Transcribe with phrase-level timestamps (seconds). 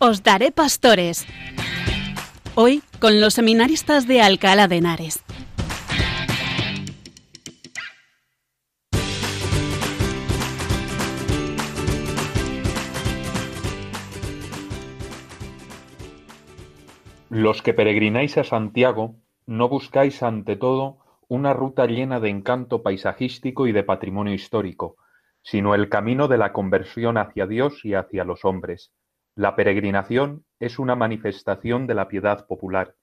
[0.00, 1.26] Os daré pastores.
[2.54, 5.24] Hoy con los seminaristas de Alcalá de Henares.
[17.28, 23.66] Los que peregrináis a Santiago, no buscáis ante todo una ruta llena de encanto paisajístico
[23.66, 24.94] y de patrimonio histórico,
[25.42, 28.92] sino el camino de la conversión hacia Dios y hacia los hombres,
[29.38, 32.96] la peregrinación es una manifestación de la piedad popular.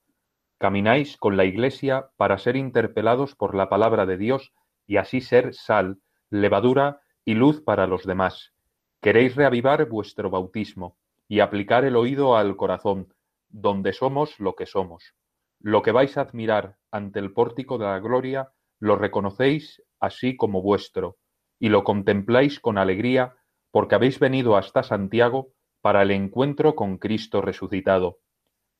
[0.57, 4.51] Camináis con la Iglesia para ser interpelados por la palabra de Dios
[4.85, 5.99] y así ser sal,
[6.29, 8.53] levadura y luz para los demás.
[9.01, 10.97] Queréis reavivar vuestro bautismo
[11.29, 13.13] y aplicar el oído al corazón,
[13.47, 15.15] donde somos lo que somos.
[15.61, 20.61] Lo que vais a admirar ante el pórtico de la gloria, lo reconocéis así como
[20.61, 21.15] vuestro,
[21.59, 23.37] y lo contempláis con alegría,
[23.71, 25.55] porque habéis venido hasta Santiago
[25.85, 28.17] para el encuentro con Cristo resucitado.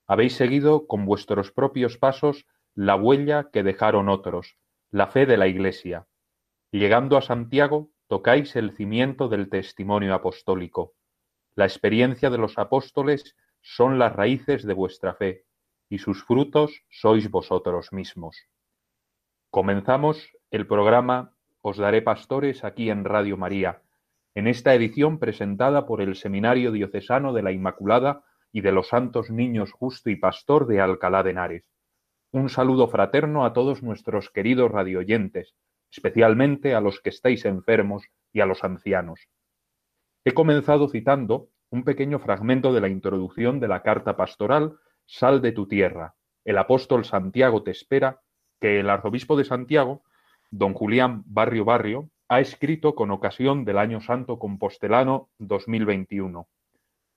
[0.08, 4.58] Habéis seguido con vuestros propios pasos la huella que dejaron otros,
[4.90, 6.08] la fe de la Iglesia.
[6.72, 10.96] Llegando a Santiago, tocáis el cimiento del testimonio apostólico.
[11.54, 15.46] La experiencia de los apóstoles son las raíces de vuestra fe,
[15.88, 18.36] y sus frutos sois vosotros mismos.
[19.52, 23.84] Comenzamos el programa Os daré pastores aquí en Radio María,
[24.36, 29.32] en esta edición presentada por el Seminario Diocesano de la Inmaculada y de los Santos
[29.32, 31.72] Niños Justo y Pastor de Alcalá de Henares.
[32.32, 35.56] Un saludo fraterno a todos nuestros queridos radioyentes,
[35.90, 39.22] especialmente a los que estáis enfermos y a los ancianos.
[40.26, 44.76] He comenzado citando un pequeño fragmento de la introducción de la carta pastoral
[45.06, 46.16] Sal de tu tierra.
[46.44, 48.22] El apóstol Santiago te espera,
[48.60, 50.04] que el arzobispo de Santiago,
[50.50, 56.48] don Julián Barrio Barrio, ha escrito con ocasión del Año Santo Compostelano 2021.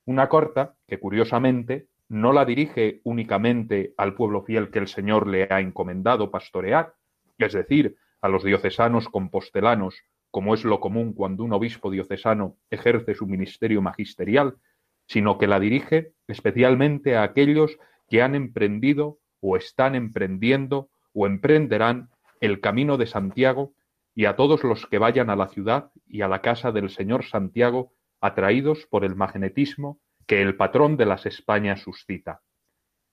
[0.04, 5.48] Una carta que, curiosamente, no la dirige únicamente al pueblo fiel que el Señor le
[5.50, 6.94] ha encomendado pastorear,
[7.38, 13.14] es decir, a los diocesanos compostelanos, como es lo común cuando un obispo diocesano ejerce
[13.14, 14.56] su ministerio magisterial,
[15.06, 17.78] sino que la dirige especialmente a aquellos
[18.10, 23.72] que han emprendido o están emprendiendo o emprenderán el camino de Santiago
[24.18, 27.24] y a todos los que vayan a la ciudad y a la casa del señor
[27.24, 32.42] Santiago atraídos por el magnetismo que el patrón de las Españas suscita.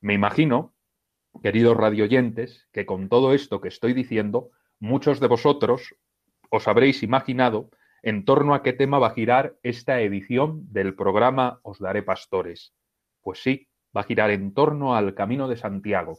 [0.01, 0.73] Me imagino,
[1.43, 4.49] queridos radioyentes, que con todo esto que estoy diciendo,
[4.79, 5.93] muchos de vosotros
[6.49, 7.69] os habréis imaginado
[8.01, 12.73] en torno a qué tema va a girar esta edición del programa Os Daré Pastores.
[13.21, 16.17] Pues sí, va a girar en torno al Camino de Santiago.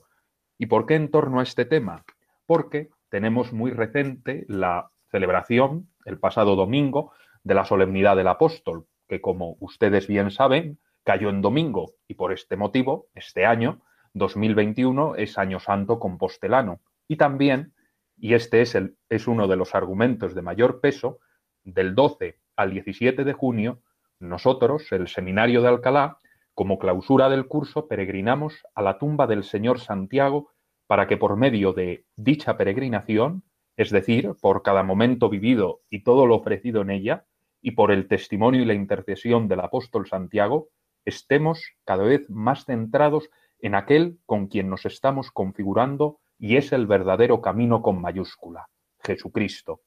[0.58, 2.04] ¿Y por qué en torno a este tema?
[2.46, 7.12] Porque tenemos muy reciente la celebración, el pasado domingo,
[7.44, 12.34] de la solemnidad del apóstol, que como ustedes bien saben, cayó en domingo y por
[12.34, 13.80] este motivo, este año,
[14.12, 16.82] 2021, es Año Santo Compostelano.
[17.08, 17.72] Y también,
[18.18, 21.18] y este es, el, es uno de los argumentos de mayor peso,
[21.64, 23.80] del 12 al 17 de junio,
[24.20, 26.18] nosotros, el Seminario de Alcalá,
[26.52, 30.50] como clausura del curso, peregrinamos a la tumba del Señor Santiago
[30.86, 33.42] para que por medio de dicha peregrinación,
[33.76, 37.26] es decir, por cada momento vivido y todo lo ofrecido en ella,
[37.60, 40.68] y por el testimonio y la intercesión del apóstol Santiago,
[41.04, 46.86] estemos cada vez más centrados en aquel con quien nos estamos configurando y es el
[46.86, 48.68] verdadero camino con mayúscula,
[49.02, 49.80] Jesucristo.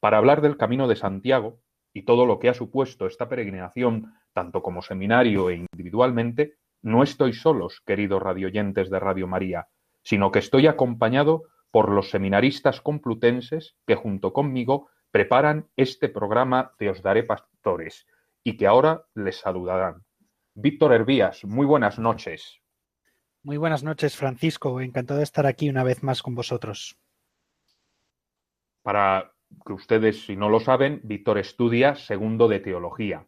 [0.00, 1.60] Para hablar del camino de Santiago
[1.92, 7.32] y todo lo que ha supuesto esta peregrinación, tanto como seminario e individualmente, no estoy
[7.32, 9.68] solos, queridos radioyentes de Radio María,
[10.02, 16.90] sino que estoy acompañado por los seminaristas complutenses que junto conmigo preparan este programa de
[16.90, 18.06] Os Daré Pastores
[18.42, 20.04] y que ahora les saludarán.
[20.54, 22.60] Víctor Hervías, muy buenas noches.
[23.42, 24.80] Muy buenas noches, Francisco.
[24.80, 26.98] Encantado de estar aquí una vez más con vosotros.
[28.82, 29.32] Para
[29.64, 33.26] que ustedes, si no lo saben, Víctor estudia segundo de teología.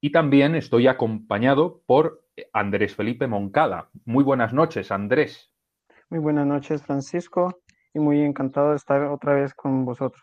[0.00, 2.21] Y también estoy acompañado por
[2.52, 3.90] Andrés Felipe Moncada.
[4.04, 5.52] Muy buenas noches, Andrés.
[6.08, 7.62] Muy buenas noches, Francisco,
[7.94, 10.22] y muy encantado de estar otra vez con vosotros.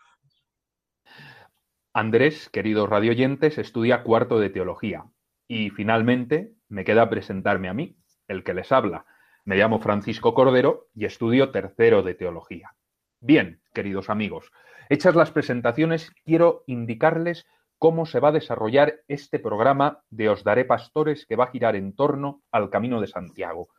[1.92, 5.04] Andrés, queridos radioyentes, estudia cuarto de teología.
[5.48, 7.96] Y finalmente me queda presentarme a mí,
[8.28, 9.06] el que les habla.
[9.44, 12.76] Me llamo Francisco Cordero y estudio tercero de teología.
[13.20, 14.52] Bien, queridos amigos,
[14.88, 17.46] hechas las presentaciones, quiero indicarles
[17.80, 21.76] cómo se va a desarrollar este programa de Os Daré Pastores que va a girar
[21.76, 23.70] en torno al Camino de Santiago.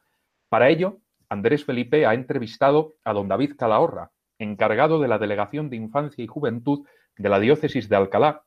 [0.50, 0.98] Para ello,
[1.30, 4.10] Andrés Felipe ha entrevistado a don David Calahorra,
[4.40, 6.84] encargado de la Delegación de Infancia y Juventud
[7.16, 8.42] de la Diócesis de Alcalá,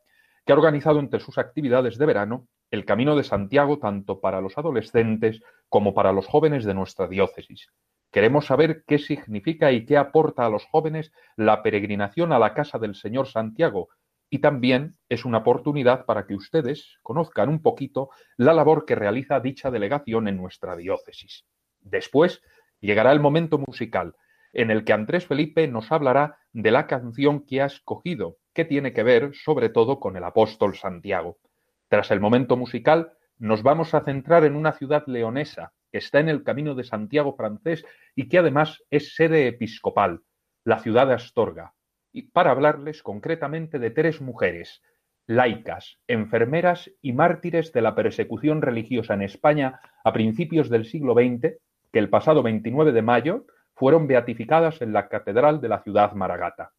[0.44, 4.58] que ha organizado entre sus actividades de verano el Camino de Santiago tanto para los
[4.58, 7.68] adolescentes como para los jóvenes de nuestra diócesis.
[8.10, 12.80] Queremos saber qué significa y qué aporta a los jóvenes la peregrinación a la casa
[12.80, 13.88] del Señor Santiago
[14.30, 19.40] y también es una oportunidad para que ustedes conozcan un poquito la labor que realiza
[19.40, 21.44] dicha delegación en nuestra diócesis.
[21.80, 22.42] Después
[22.80, 24.14] llegará el momento musical,
[24.52, 28.92] en el que Andrés Felipe nos hablará de la canción que ha escogido, que tiene
[28.92, 31.38] que ver sobre todo con el apóstol Santiago.
[31.88, 36.28] Tras el momento musical, nos vamos a centrar en una ciudad leonesa que está en
[36.28, 37.84] el camino de Santiago francés
[38.14, 40.22] y que además es sede episcopal,
[40.64, 41.74] la ciudad de Astorga,
[42.22, 44.82] para hablarles concretamente de tres mujeres,
[45.26, 51.56] laicas, enfermeras y mártires de la persecución religiosa en España a principios del siglo XX,
[51.92, 56.72] que el pasado 29 de mayo fueron beatificadas en la Catedral de la ciudad Maragata.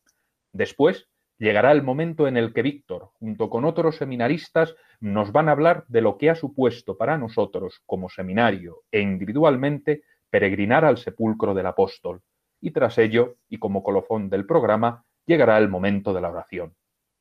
[0.53, 5.51] Después llegará el momento en el que Víctor, junto con otros seminaristas, nos van a
[5.51, 11.53] hablar de lo que ha supuesto para nosotros, como seminario e individualmente, peregrinar al sepulcro
[11.53, 12.21] del apóstol.
[12.61, 16.75] Y tras ello, y como colofón del programa, llegará el momento de la oración.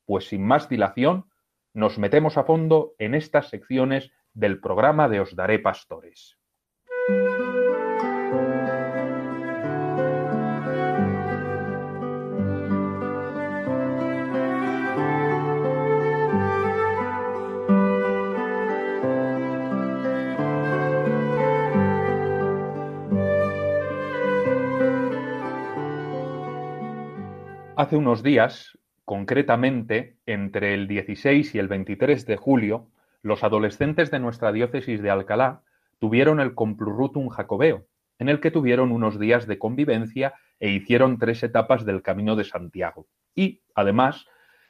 [0.06, 1.26] Pues sin más dilación,
[1.72, 6.38] nos metemos a fondo en estas secciones del programa de Os Daré Pastores.
[27.76, 32.87] Hace unos días, concretamente entre el 16 y el 23 de julio,
[33.21, 35.62] los adolescentes de nuestra diócesis de Alcalá
[35.99, 37.88] tuvieron el Complurrutum Jacobeo,
[38.21, 42.44] en el que tuvieron unos días de convivencia e hicieron tres etapas del Camino de
[42.44, 43.09] Santiago.
[43.35, 44.25] Y, además,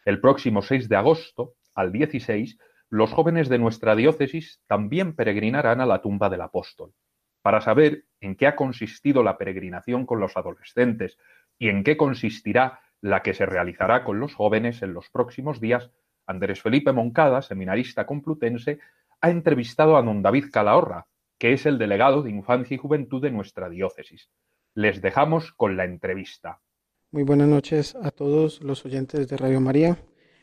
[0.07, 2.59] el próximo 6 de agosto al 16,
[2.89, 6.95] los jóvenes de nuestra diócesis también peregrinarán a la tumba del apóstol.
[7.43, 11.19] Para saber en qué ha consistido la peregrinación con los adolescentes
[11.59, 15.91] y en qué consistirá la que se realizará con los jóvenes en los próximos días,
[16.27, 18.79] Andrés Felipe Moncada, seminarista complutense,
[19.21, 21.07] ha entrevistado a don David Calahorra,
[21.37, 24.31] que es el delegado de Infancia y Juventud de nuestra diócesis.
[24.73, 26.63] Les dejamos con la entrevista.
[27.11, 29.99] Muy buenas noches a todos los oyentes de Radio María.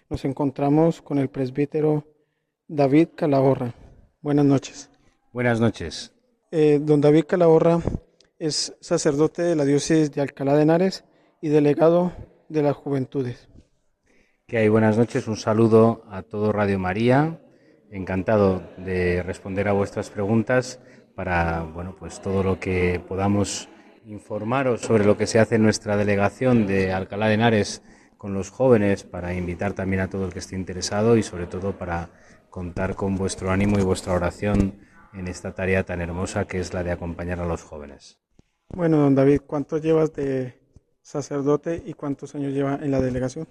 [0.07, 2.05] Nos encontramos con el presbítero
[2.67, 3.73] David Calahorra.
[4.21, 4.91] Buenas noches.
[5.33, 6.13] Buenas noches.
[6.51, 7.79] Eh, don David Calahorra
[8.37, 11.05] es sacerdote de la diócesis de Alcalá de Henares
[11.41, 12.13] y delegado
[12.51, 13.47] de las juventudes.
[14.45, 17.39] Que hay buenas noches, un saludo a todo Radio María,
[17.89, 20.79] encantado de responder a vuestras preguntas
[21.15, 23.69] para bueno, pues todo lo que podamos
[24.05, 27.83] informaros sobre lo que se hace en nuestra delegación de Alcalá de Henares
[28.17, 31.77] con los jóvenes para invitar también a todo el que esté interesado y sobre todo
[31.77, 32.09] para
[32.49, 34.79] contar con vuestro ánimo y vuestra oración
[35.13, 38.19] en esta tarea tan hermosa que es la de acompañar a los jóvenes.
[38.69, 40.60] Bueno, don David, ¿cuánto llevas de
[41.01, 43.47] sacerdote y cuántos años lleva en la delegación?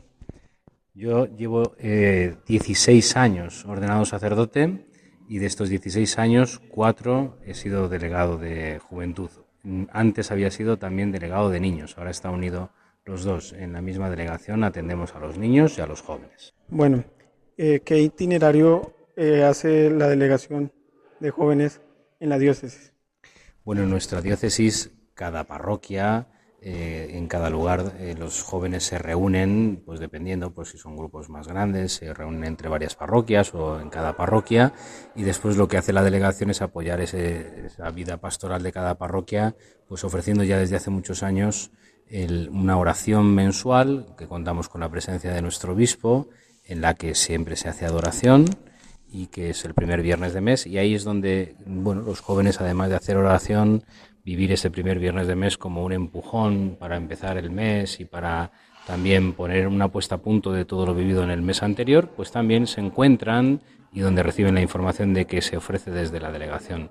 [0.94, 4.87] Yo llevo eh, 16 años ordenado sacerdote
[5.29, 9.31] y de estos 16 años, cuatro he sido delegado de juventud.
[9.93, 12.70] Antes había sido también delegado de niños, ahora está unido
[13.04, 13.52] los dos.
[13.52, 16.54] En la misma delegación atendemos a los niños y a los jóvenes.
[16.69, 17.04] Bueno,
[17.57, 20.73] eh, ¿qué itinerario eh, hace la delegación
[21.21, 21.80] de jóvenes
[22.19, 22.92] en la diócesis?
[23.64, 26.26] Bueno, en nuestra diócesis, cada parroquia
[26.62, 31.31] eh, en cada lugar eh, los jóvenes se reúnen, pues dependiendo, pues si son grupos
[31.31, 34.75] más grandes, se reúnen entre varias parroquias o en cada parroquia
[35.14, 39.57] y después lo que hace la delegación es apoyar esa vida pastoral de cada parroquia,
[39.88, 41.71] pues ofreciendo ya desde hace muchos años
[42.50, 46.29] una oración mensual que contamos con la presencia de nuestro obispo,
[46.64, 48.47] en la que siempre se hace adoración
[49.12, 52.61] y que es el primer viernes de mes y ahí es donde bueno los jóvenes
[52.61, 53.85] además de hacer oración
[54.25, 58.53] vivir ese primer viernes de mes como un empujón para empezar el mes y para
[58.87, 62.31] también poner una puesta a punto de todo lo vivido en el mes anterior, pues
[62.31, 63.61] también se encuentran
[63.93, 66.91] y donde reciben la información de que se ofrece desde la delegación.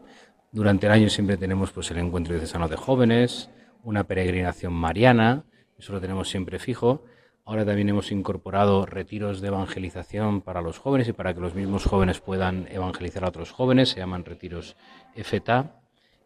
[0.51, 3.49] Durante el año siempre tenemos pues el encuentro diocesano de jóvenes,
[3.83, 5.43] una peregrinación mariana,
[5.77, 7.05] eso lo tenemos siempre fijo.
[7.45, 11.85] Ahora también hemos incorporado retiros de evangelización para los jóvenes y para que los mismos
[11.85, 14.75] jóvenes puedan evangelizar a otros jóvenes, se llaman retiros
[15.15, 15.81] EFETA,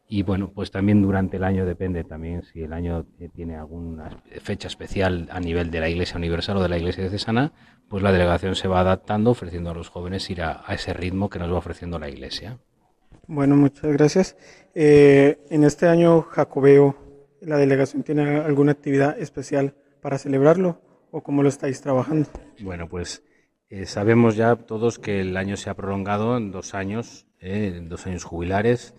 [0.08, 4.22] y bueno, pues también durante el año depende también si el año eh, tiene alguna
[4.42, 7.54] fecha especial a nivel de la Iglesia Universal o de la Iglesia Cesana,
[7.90, 11.40] pues la delegación se va adaptando, ofreciendo a los jóvenes ir a, ese ritmo que
[11.40, 12.60] nos va ofreciendo la Iglesia.
[13.28, 14.38] Bueno, muchas gracias.
[14.76, 16.96] Eh, en este año Jacobeo,
[17.42, 20.82] ¿la delegación tiene alguna actividad especial para celebrarlo
[21.12, 22.30] o cómo lo estáis trabajando?
[22.60, 23.24] Bueno, pues
[23.76, 27.90] Eh, sabemos ya todos que el año se ha prolongado en dos años, eh, en
[27.90, 28.94] dos años jubilares,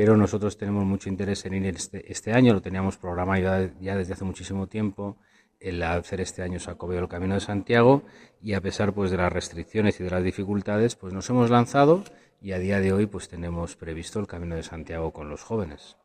[0.00, 4.14] pero nosotros tenemos mucho interés en ir este, este año, lo teníamos programado ya, desde
[4.14, 5.18] hace muchísimo tiempo,
[5.60, 8.02] el hacer este año Sacobeo el Camino de Santiago
[8.42, 12.02] y a pesar pues de las restricciones y de las dificultades, pues nos hemos lanzado
[12.40, 15.98] y a día de hoy pues tenemos previsto el Camino de Santiago con los jóvenes.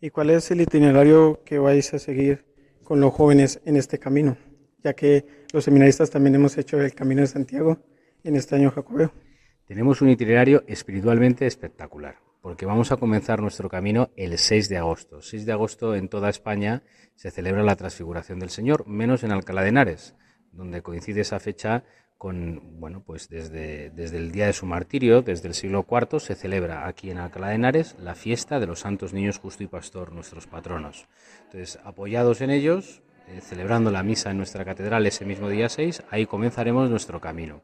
[0.00, 2.44] ¿Y cuál es el itinerario que vais a seguir
[2.82, 4.36] con los jóvenes en este camino?
[4.82, 7.78] Ya que los seminaristas también hemos hecho el Camino de Santiago
[8.24, 9.12] en este año jacobeo.
[9.64, 15.22] Tenemos un itinerario espiritualmente espectacular, porque vamos a comenzar nuestro camino el 6 de agosto.
[15.22, 16.82] 6 de agosto en toda España
[17.14, 20.16] se celebra la transfiguración del Señor, menos en Alcalá de Henares,
[20.50, 21.84] donde coincide esa fecha
[22.18, 26.34] con, bueno, pues desde, desde el día de su martirio, desde el siglo IV, se
[26.34, 30.12] celebra aquí en Alcalá de Henares la fiesta de los santos niños justo y pastor,
[30.12, 31.06] nuestros patronos.
[31.44, 36.02] Entonces, apoyados en ellos, eh, celebrando la misa en nuestra catedral ese mismo día 6,
[36.10, 37.62] ahí comenzaremos nuestro camino.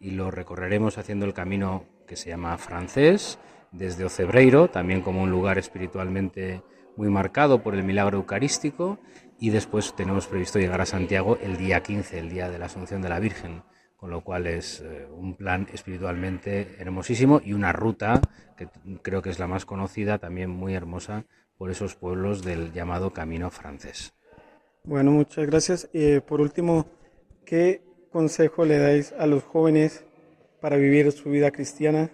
[0.00, 3.38] Y lo recorreremos haciendo el camino que se llama francés,
[3.76, 6.62] desde Ocebreiro, también como un lugar espiritualmente
[6.96, 8.98] muy marcado por el milagro eucarístico,
[9.38, 13.02] y después tenemos previsto llegar a Santiago el día 15, el día de la Asunción
[13.02, 13.62] de la Virgen
[14.04, 18.20] con lo cual es eh, un plan espiritualmente hermosísimo y una ruta
[18.54, 18.68] que
[19.00, 21.24] creo que es la más conocida, también muy hermosa
[21.56, 24.12] por esos pueblos del llamado Camino Francés.
[24.84, 25.88] Bueno, muchas gracias.
[25.94, 26.84] Y por último,
[27.46, 27.80] ¿qué
[28.12, 30.04] consejo le dais a los jóvenes
[30.60, 32.10] para vivir su vida cristiana?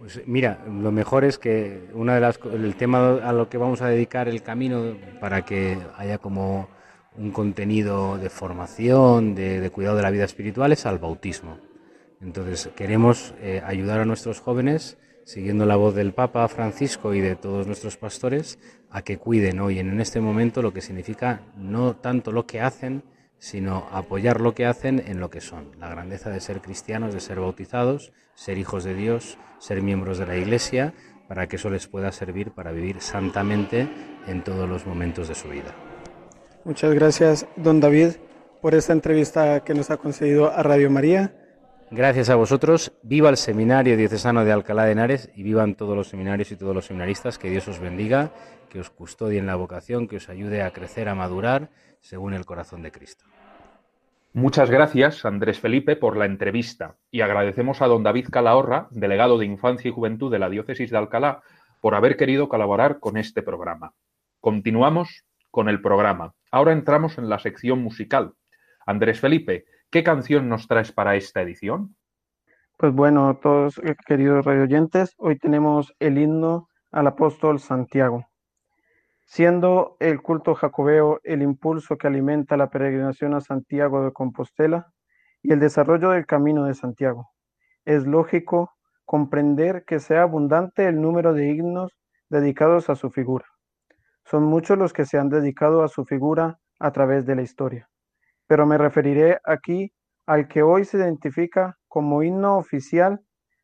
[0.00, 3.82] Pues mira, lo mejor es que una de las el tema a lo que vamos
[3.82, 6.70] a dedicar el camino para que haya como
[7.18, 11.58] un contenido de formación, de, cuidado de la vida espiritual, es al bautismo.
[12.22, 17.36] Entonces queremos eh, ayudar a nuestros jóvenes, siguiendo la voz del Papa Francisco y de
[17.36, 22.32] todos nuestros pastores, a que cuiden hoy en este momento lo que significa no tanto
[22.32, 23.02] lo que hacen,
[23.40, 25.72] sino apoyar lo que hacen en lo que son.
[25.80, 30.26] La grandeza de ser cristianos, de ser bautizados, ser hijos de Dios, ser miembros de
[30.26, 30.94] la Iglesia,
[31.26, 33.88] para que eso les pueda servir para vivir santamente
[34.26, 35.74] en todos los momentos de su vida.
[36.64, 38.10] Muchas gracias, don David,
[38.60, 41.34] por esta entrevista que nos ha concedido a Radio María.
[41.90, 42.92] Gracias a vosotros.
[43.02, 46.74] Viva el Seminario Diocesano de Alcalá de Henares y vivan todos los seminarios y todos
[46.74, 47.38] los seminaristas.
[47.38, 48.32] Que Dios os bendiga,
[48.68, 51.70] que os custodie en la vocación, que os ayude a crecer, a madurar
[52.00, 53.24] según el corazón de Cristo.
[54.32, 59.46] Muchas gracias, Andrés Felipe, por la entrevista y agradecemos a don David Calahorra, delegado de
[59.46, 61.42] Infancia y Juventud de la Diócesis de Alcalá,
[61.80, 63.92] por haber querido colaborar con este programa.
[64.40, 66.32] Continuamos con el programa.
[66.52, 68.34] Ahora entramos en la sección musical.
[68.86, 71.96] Andrés Felipe, ¿qué canción nos traes para esta edición?
[72.76, 78.29] Pues bueno, todos eh, queridos radioyentes, hoy tenemos el himno al apóstol Santiago.
[79.32, 84.92] Siendo el culto jacobeo el impulso que alimenta la peregrinación a Santiago de Compostela
[85.40, 87.30] y el desarrollo del camino de Santiago,
[87.84, 88.72] es lógico
[89.04, 91.92] comprender que sea abundante el número de himnos
[92.28, 93.44] dedicados a su figura.
[94.24, 97.88] Son muchos los que se han dedicado a su figura a través de la historia,
[98.48, 99.92] pero me referiré aquí
[100.26, 103.20] al que hoy se identifica como himno oficial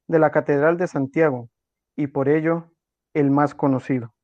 [0.06, 1.50] de la Catedral de Santiago
[1.96, 2.70] y por ello
[3.14, 4.15] el más conocido.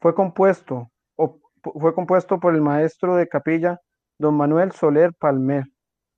[0.00, 0.90] Fue compuesto,
[1.60, 3.80] fue compuesto por el maestro de capilla
[4.18, 5.64] don Manuel Soler Palmer.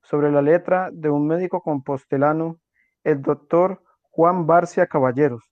[0.03, 2.57] Sobre la letra de un médico compostelano,
[3.05, 5.45] el doctor Juan Barcia Caballeros,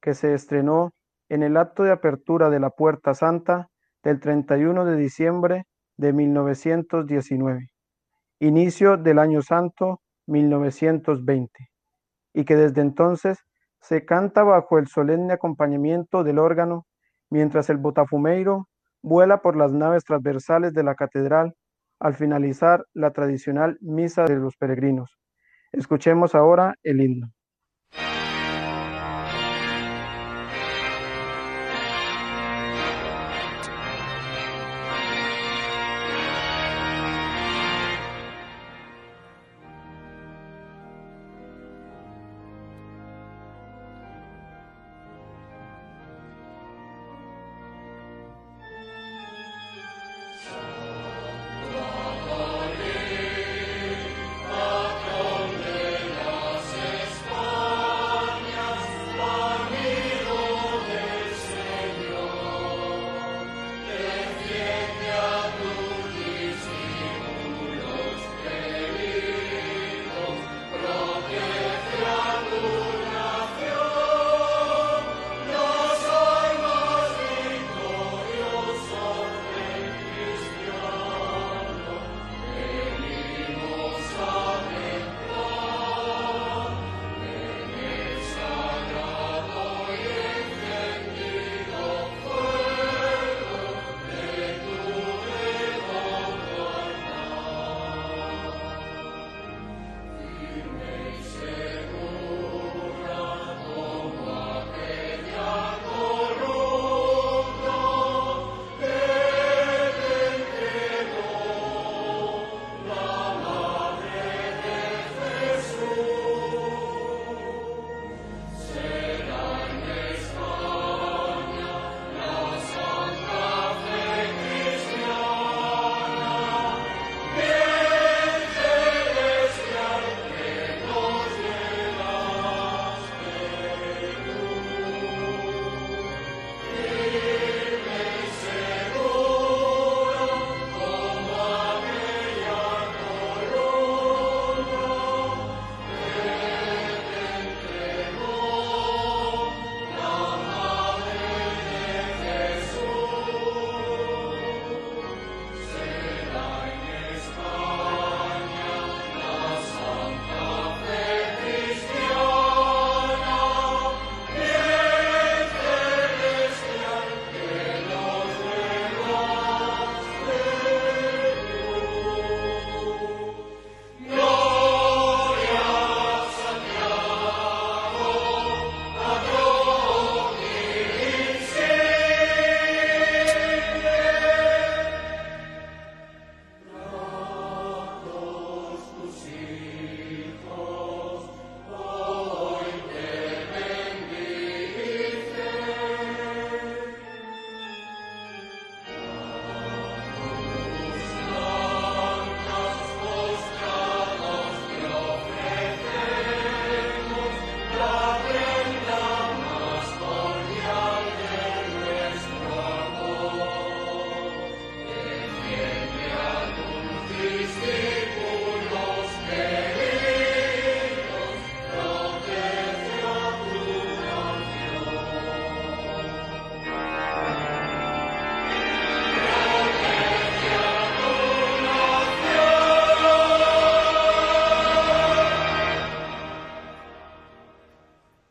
[0.00, 0.92] que se estrenó
[1.28, 3.68] en el acto de apertura de la Puerta Santa
[4.02, 5.64] del 31 de diciembre
[5.96, 7.68] de 1919,
[8.40, 11.50] inicio del Año Santo 1920,
[12.34, 13.38] y que desde entonces
[13.80, 16.86] se canta bajo el solemne acompañamiento del órgano
[17.34, 18.68] mientras el botafumeiro
[19.02, 21.52] vuela por las naves transversales de la catedral
[21.98, 25.18] al finalizar la tradicional misa de los peregrinos.
[25.72, 27.32] Escuchemos ahora el himno.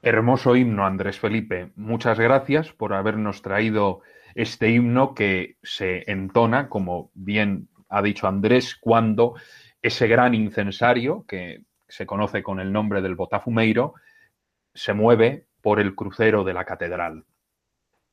[0.05, 1.71] Hermoso himno, Andrés Felipe.
[1.77, 4.01] Muchas gracias por habernos traído
[4.35, 9.35] este himno que se entona, como bien ha dicho Andrés, cuando
[9.81, 13.93] ese gran incensario, que se conoce con el nombre del Botafumeiro,
[14.73, 17.23] se mueve por el crucero de la catedral.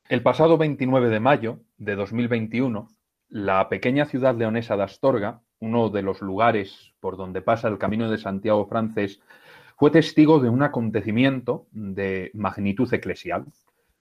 [0.07, 2.87] El pasado 29 de mayo de 2021,
[3.27, 8.09] la pequeña ciudad leonesa de Astorga, uno de los lugares por donde pasa el Camino
[8.09, 9.19] de Santiago francés,
[9.81, 13.47] fue testigo de un acontecimiento de magnitud eclesial,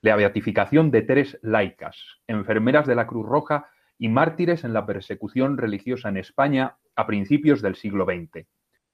[0.03, 5.57] la beatificación de tres laicas, enfermeras de la Cruz Roja y mártires en la persecución
[5.57, 8.47] religiosa en España a principios del siglo XX.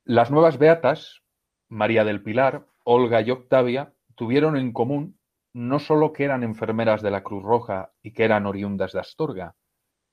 [0.05, 1.25] Las nuevas beatas,
[1.69, 5.19] María del Pilar, Olga y Octavia, tuvieron en común
[5.53, 9.57] no solo que eran enfermeras de la Cruz Roja y que eran oriundas de Astorga,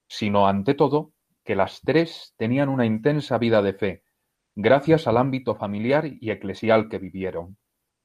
[0.08, 4.04] sino ante todo que las tres tenían una intensa vida de fe,
[4.56, 7.58] gracias al ámbito familiar y eclesial que vivieron.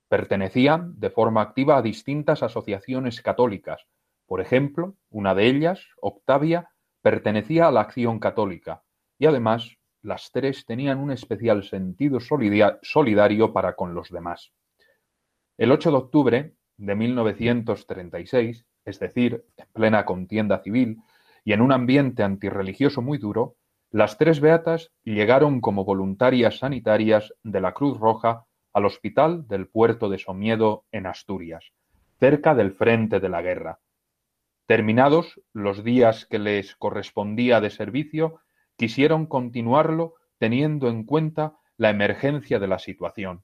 [0.08, 3.86] Pertenecían de forma activa a distintas asociaciones católicas.
[4.26, 6.70] Por ejemplo, una de ellas, Octavia,
[7.02, 8.82] pertenecía a la Acción Católica
[9.18, 14.52] y además las tres tenían un especial sentido solidario para con los demás.
[15.56, 21.02] El 8 de octubre de 1936, es decir, en plena contienda civil
[21.44, 23.56] y en un ambiente antirreligioso muy duro,
[23.90, 30.10] las tres beatas llegaron como voluntarias sanitarias de la Cruz Roja al hospital del puerto
[30.10, 31.72] de Somiedo en Asturias,
[32.20, 33.80] cerca del frente de la guerra.
[34.66, 38.40] Terminados los días que les correspondía de servicio,
[38.76, 43.42] quisieron continuarlo teniendo en cuenta la emergencia de la situación.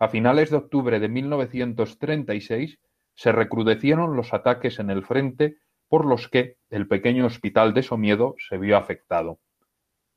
[0.00, 2.80] A finales de octubre de 1936
[3.14, 8.34] se recrudecieron los ataques en el frente por los que el pequeño hospital de Somiedo
[8.38, 9.38] se vio afectado.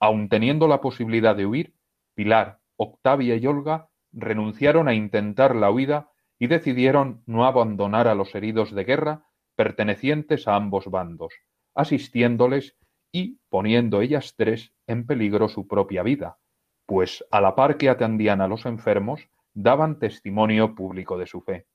[0.02, 1.76] Aun teniendo la posibilidad de huir,
[2.16, 8.34] Pilar, Octavia y Olga renunciaron a intentar la huida y decidieron no abandonar a los
[8.34, 11.34] heridos de guerra pertenecientes a ambos bandos,
[11.76, 12.76] asistiéndoles
[13.12, 16.40] y poniendo ellas tres en peligro su propia vida,
[16.88, 21.68] pues a la par que atendían a los enfermos, daban testimonio público de su fe.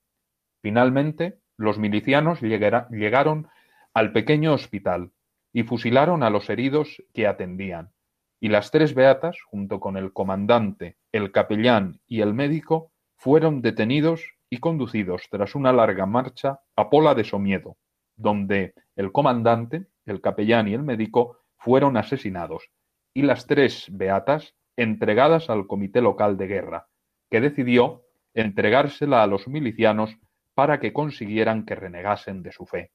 [0.61, 3.47] Finalmente, los milicianos llegaron
[3.93, 5.13] al pequeño hospital
[5.53, 7.93] y fusilaron a los heridos que atendían,
[8.39, 14.23] y las tres beatas, junto con el comandante, el capellán y el médico, fueron detenidos
[14.49, 17.77] y conducidos tras una larga marcha a Pola de Somiedo,
[18.15, 22.69] donde el comandante, el capellán y el médico fueron asesinados,
[23.13, 26.87] y las tres beatas entregadas al comité local de guerra,
[27.29, 30.15] que decidió entregársela a los milicianos
[30.53, 32.91] para que consiguieran que renegasen de su fe.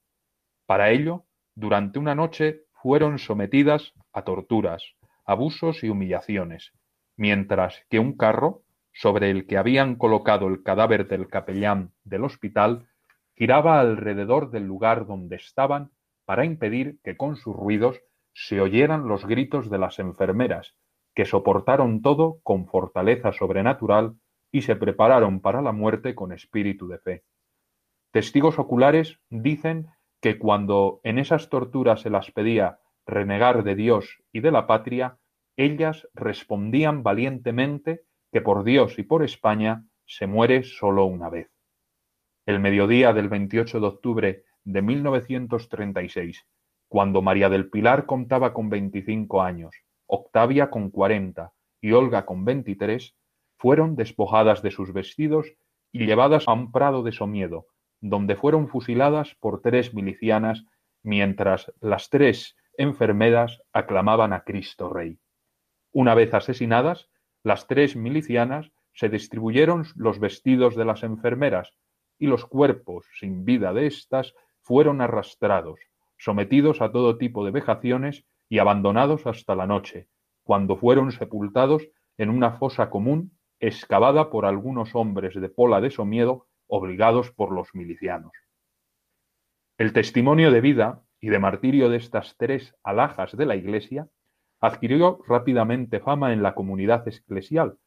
[0.65, 1.25] Para ello,
[1.55, 6.73] durante una noche fueron sometidas a torturas, abusos y humillaciones,
[7.15, 12.87] mientras que un carro, sobre el que habían colocado el cadáver del capellán del hospital,
[13.35, 15.91] giraba alrededor del lugar donde estaban
[16.25, 18.01] para impedir que con sus ruidos
[18.33, 20.75] se oyeran los gritos de las enfermeras,
[21.15, 24.15] que soportaron todo con fortaleza sobrenatural
[24.51, 27.23] y se prepararon para la muerte con espíritu de fe.
[28.11, 29.87] Testigos oculares dicen
[30.21, 35.17] que cuando en esas torturas se las pedía renegar de Dios y de la patria,
[35.57, 41.49] ellas respondían valientemente que por Dios y por España se muere solo una vez.
[42.45, 46.45] El mediodía del 28 de octubre de 1936,
[46.87, 49.75] cuando María del Pilar contaba con 25 años,
[50.07, 53.15] Octavia con 40 y Olga con 23,
[53.57, 55.47] fueron despojadas de sus vestidos
[55.91, 57.67] y llevadas a un prado de Somiedo,
[58.01, 60.65] donde fueron fusiladas por tres milicianas
[61.03, 65.19] mientras las tres enfermeras aclamaban a Cristo Rey.
[65.91, 67.09] Una vez asesinadas,
[67.43, 71.73] las tres milicianas se distribuyeron los vestidos de las enfermeras
[72.17, 75.79] y los cuerpos sin vida de éstas fueron arrastrados,
[76.17, 80.07] sometidos a todo tipo de vejaciones y abandonados hasta la noche,
[80.43, 86.47] cuando fueron sepultados en una fosa común excavada por algunos hombres de Pola de Somiedo
[86.67, 88.31] obligados por los milicianos.
[89.77, 94.09] El testimonio de vida y de martirio de estas tres alhajas de la Iglesia
[94.59, 97.77] adquirió rápidamente fama en la comunidad eclesial,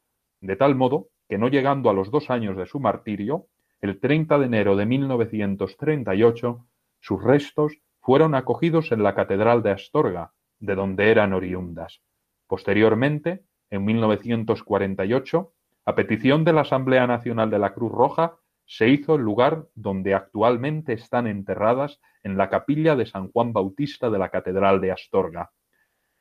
[0.41, 3.45] de tal modo que no llegando a los dos años de su martirio,
[3.79, 6.65] el 30 de enero de 1938,
[6.99, 12.01] sus restos fueron acogidos en la Catedral de Astorga, de donde eran oriundas.
[12.47, 15.53] Posteriormente, en 1948,
[15.85, 20.13] a petición de la Asamblea Nacional de la Cruz Roja, se hizo el lugar donde
[20.13, 25.51] actualmente están enterradas en la capilla de San Juan Bautista de la Catedral de Astorga.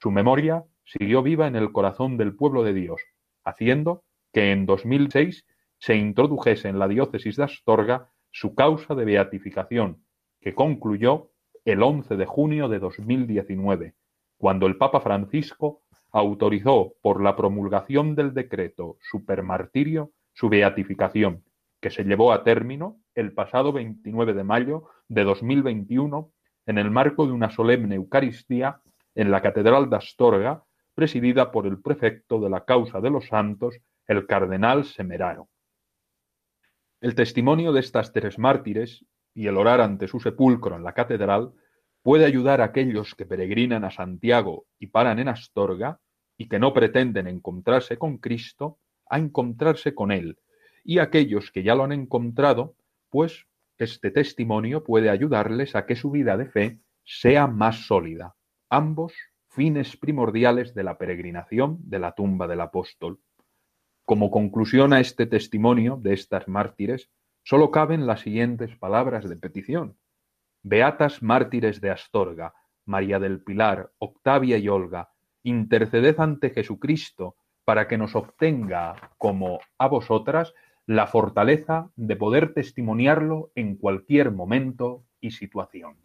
[0.01, 3.03] Su memoria siguió viva en el corazón del pueblo de Dios,
[3.45, 5.45] haciendo que en 2006
[5.79, 10.05] se introdujese en la diócesis de Astorga su causa de beatificación,
[10.41, 11.33] que concluyó
[11.65, 13.95] el 11 de junio de 2019,
[14.39, 15.83] cuando el Papa Francisco
[16.13, 21.43] autorizó por la promulgación del decreto supermartirio su beatificación,
[21.87, 26.33] que se llevó a término el pasado 29 de mayo de 2021
[26.67, 28.81] en el marco de una solemne Eucaristía
[29.15, 30.65] en la Catedral de Astorga,
[30.97, 33.77] presidida por el prefecto de la causa de los santos,
[34.09, 35.49] el cardenal Semeraro.
[37.01, 41.53] El testimonio de estas tres mártires y el orar ante su sepulcro en la catedral
[42.03, 46.01] puede ayudar a aquellos que peregrinan a Santiago y paran en Astorga
[46.37, 50.37] y que no pretenden encontrarse con Cristo, a encontrarse con Él,
[50.87, 52.77] y aquellos que ya lo han encontrado,
[53.11, 53.47] pues
[53.77, 58.37] este testimonio puede ayudarles a que su vida de fe sea más sólida.
[58.71, 59.13] Ambos
[59.49, 63.21] fines primordiales de la peregrinación de la tumba del apóstol.
[64.05, 67.11] Como conclusión a este testimonio de estas mártires,
[67.43, 69.97] solo caben las siguientes palabras de petición.
[70.63, 75.11] Beatas mártires de Astorga, María del Pilar, Octavia y Olga,
[75.43, 80.55] interceded ante Jesucristo para que nos obtenga, como a vosotras,
[80.87, 85.97] la fortaleza de poder testimoniarlo en cualquier momento y situación.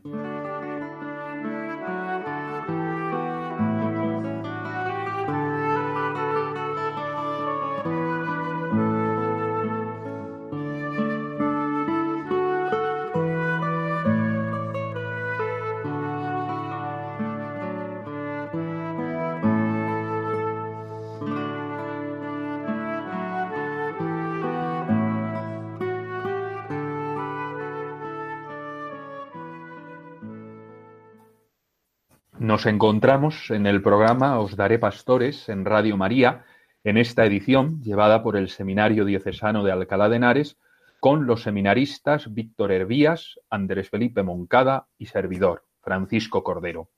[32.52, 36.44] Nos encontramos en el programa Os Daré Pastores en Radio María,
[36.84, 40.58] en esta edición llevada por el Seminario Diocesano de Alcalá de Henares,
[41.00, 46.90] con los seminaristas Víctor Hervías, Andrés Felipe Moncada y servidor, Francisco Cordero.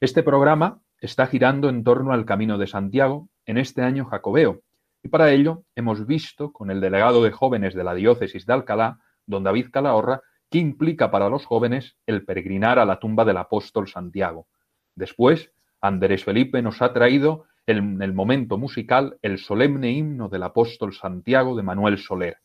[0.00, 4.60] Este programa está girando en torno al Camino de Santiago en este año jacobeo,
[5.02, 8.98] y para ello hemos visto con el delegado de jóvenes de la diócesis de Alcalá,
[9.24, 13.88] don David Calahorra, qué implica para los jóvenes el peregrinar a la tumba del apóstol
[13.88, 14.46] Santiago
[14.94, 20.92] Después, Andrés Felipe nos ha traído en el momento musical el solemne himno del apóstol
[20.92, 22.38] Santiago de Manuel Soler.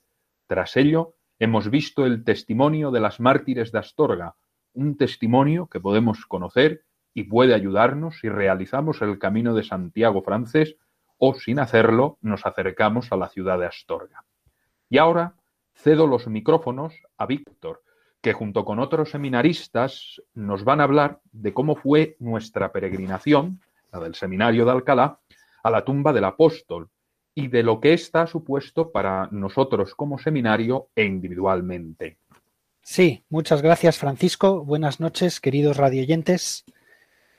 [0.48, 4.36] Tras ello, hemos visto el testimonio de las mártires de Astorga,
[4.74, 10.76] un testimonio que podemos conocer y puede ayudarnos si realizamos el camino de Santiago francés
[11.18, 14.26] o sin hacerlo nos acercamos a la ciudad de Astorga.
[14.90, 15.36] Y ahora
[15.74, 17.82] cedo los micrófonos a Víctor,
[18.26, 23.62] que junto con otros seminaristas nos van a hablar de cómo fue nuestra peregrinación,
[23.92, 25.20] la del seminario de Alcalá,
[25.62, 26.90] a la tumba del apóstol
[27.36, 32.18] y de lo que ésta ha supuesto para nosotros como seminario e individualmente.
[32.82, 34.66] Sí, muchas gracias Francisco.
[34.66, 36.66] Buenas noches, queridos radioyentes.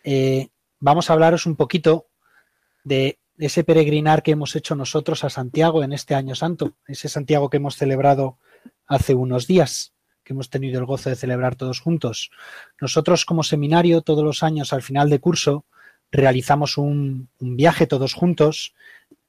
[0.05, 2.07] Eh, vamos a hablaros un poquito
[2.85, 7.51] de ese peregrinar que hemos hecho nosotros a Santiago en este año santo, ese Santiago
[7.51, 8.39] que hemos celebrado
[8.87, 9.96] hace unos días
[10.27, 12.33] que hemos tenido el gozo de celebrar todos juntos.
[12.81, 15.65] Nosotros como seminario todos los años al final de curso
[16.11, 18.75] realizamos un, viaje todos juntos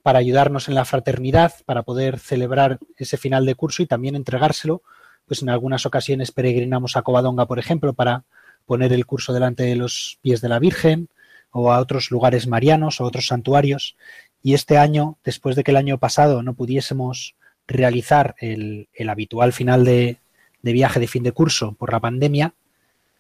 [0.02, 4.82] para ayudarnos en la fraternidad, para poder celebrar ese final de curso y también entregárselo.
[5.28, 8.24] Pues en algunas ocasiones peregrinamos a Covadonga, por ejemplo, para
[8.66, 11.10] poner el curso delante de los pies de la Virgen
[11.52, 13.98] o a otros lugares marianos o otros santuarios.
[14.42, 17.36] Y este año, después de que el año pasado no pudiésemos
[17.68, 20.20] realizar el habitual final de,
[20.62, 22.56] de viaje de fin de curso por la pandemia,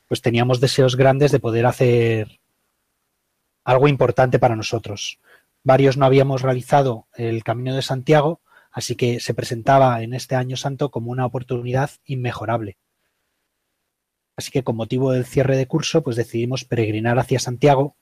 [0.08, 2.39] pues teníamos deseos grandes de poder hacer
[3.63, 5.19] algo importante para nosotros.
[5.63, 8.39] Varios no habíamos realizado el Camino de Santiago,
[8.71, 12.78] así que se presentaba en este año santo como una oportunidad inmejorable.
[14.38, 17.95] Así que con motivo del cierre de curso, pues decidimos peregrinar hacia Santiago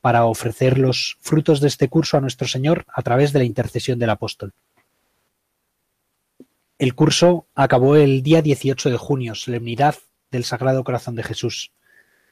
[0.00, 3.98] para ofrecer los frutos de este curso a nuestro Señor a través de la intercesión
[3.98, 4.54] del apóstol.
[6.78, 9.96] El curso acabó el día 18 de junio, solemnidad
[10.30, 11.72] del Sagrado Corazón de Jesús.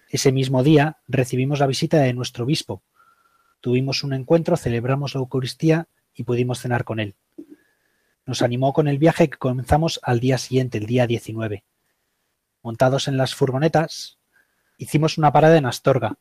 [0.08, 2.82] Ese mismo día recibimos la visita de nuestro obispo.
[3.60, 7.14] Tuvimos un encuentro, celebramos la Eucaristía y pudimos cenar con él.
[8.26, 11.62] Nos animó con el viaje que comenzamos al día siguiente, el día 19.
[12.62, 14.18] Montados en las furgonetas,
[14.78, 16.16] hicimos una parada en Astorga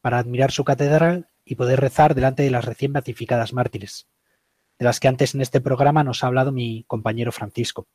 [0.00, 4.06] para admirar su catedral y poder rezar delante de las recién beatificadas mártires
[4.82, 7.86] de las que antes en este programa nos ha hablado mi compañero Francisco.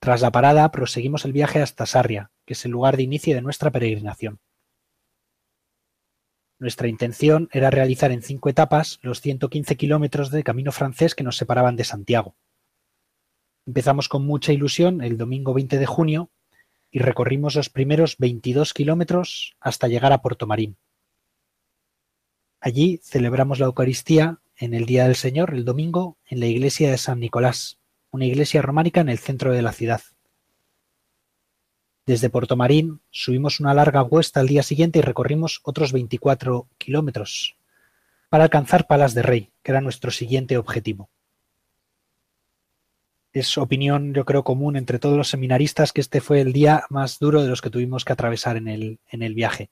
[0.00, 3.42] Tras la parada, proseguimos el viaje hasta Sarria, que es el lugar de inicio de
[3.42, 4.40] nuestra peregrinación.
[6.58, 11.36] Nuestra intención era realizar en cinco etapas los 115 kilómetros de camino francés que nos
[11.36, 12.34] separaban de Santiago.
[13.66, 16.30] Empezamos con mucha ilusión el domingo 20 de junio
[16.90, 20.78] y recorrimos los primeros 22 kilómetros hasta llegar a Puerto Marín.
[22.58, 26.98] Allí celebramos la Eucaristía en el Día del Señor, el domingo, en la iglesia de
[26.98, 27.78] San Nicolás,
[28.10, 30.02] una iglesia románica en el centro de la ciudad.
[32.04, 37.56] Desde Puerto Marín subimos una larga cuesta al día siguiente y recorrimos otros 24 kilómetros
[38.28, 41.10] para alcanzar Palas de Rey, que era nuestro siguiente objetivo.
[43.32, 47.18] Es opinión, yo creo, común entre todos los seminaristas que este fue el día más
[47.18, 49.70] duro de los que tuvimos que atravesar en el, en el viaje.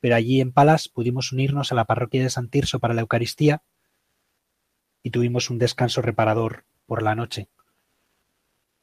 [0.00, 3.62] Pero allí en Palas pudimos unirnos a la parroquia de San Tirso para la Eucaristía
[5.02, 7.48] y tuvimos un descanso reparador por la noche.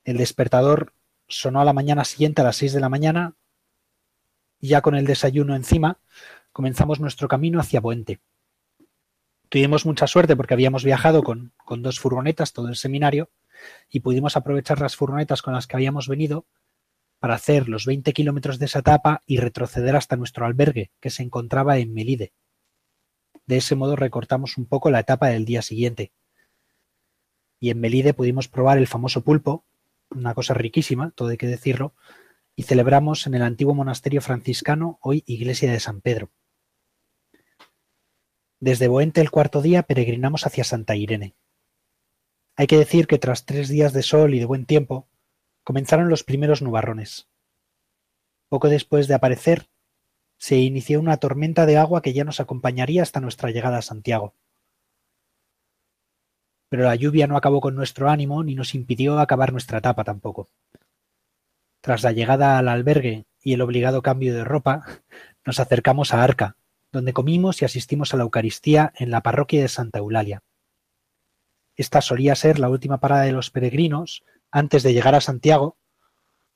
[0.04, 0.94] El despertador
[1.28, 3.36] sonó a la mañana siguiente a las seis de la mañana
[4.60, 6.00] y ya con el desayuno encima
[6.52, 8.20] comenzamos nuestro camino hacia Boente.
[9.50, 13.30] Tuvimos mucha suerte porque habíamos viajado con, con dos furgonetas, todo el seminario,
[13.90, 16.46] y pudimos aprovechar las furgonetas con las que habíamos venido
[17.20, 21.24] para hacer los 20 kilómetros de esa etapa y retroceder hasta nuestro albergue, que se
[21.24, 22.34] encontraba en Melide.
[23.48, 26.12] De ese modo recortamos un poco la etapa del día siguiente.
[27.60, 29.66] Y en Melide pudimos probar el famoso pulpo,
[30.10, 31.96] una cosa riquísima, todo hay que decirlo,
[32.56, 36.30] y celebramos en el antiguo monasterio franciscano, hoy iglesia de San Pedro.
[38.60, 41.36] Desde Boente el cuarto día peregrinamos hacia Santa Irene.
[42.56, 45.08] Hay que decir que tras tres días de sol y de buen tiempo,
[45.64, 47.30] comenzaron los primeros nubarrones.
[48.50, 49.70] Poco después de aparecer,
[50.38, 54.34] se inició una tormenta de agua que ya nos acompañaría hasta nuestra llegada a Santiago.
[56.70, 60.50] Pero la lluvia no acabó con nuestro ánimo ni nos impidió acabar nuestra etapa tampoco.
[61.82, 64.84] Tras la llegada al albergue y el obligado cambio de ropa,
[65.46, 66.58] nos acercamos a Arca,
[66.92, 70.44] donde comimos y asistimos a la Eucaristía en la parroquia de Santa Eulalia.
[71.76, 75.78] Esta solía ser la última parada de los peregrinos antes de llegar a Santiago,